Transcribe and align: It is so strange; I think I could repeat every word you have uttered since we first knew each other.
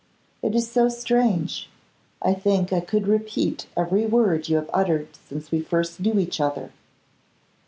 It 0.41 0.55
is 0.55 0.71
so 0.71 0.89
strange; 0.89 1.69
I 2.23 2.33
think 2.33 2.73
I 2.73 2.79
could 2.79 3.05
repeat 3.07 3.67
every 3.77 4.07
word 4.07 4.49
you 4.49 4.55
have 4.55 4.67
uttered 4.73 5.09
since 5.15 5.51
we 5.51 5.61
first 5.61 5.99
knew 5.99 6.17
each 6.17 6.41
other. 6.41 6.71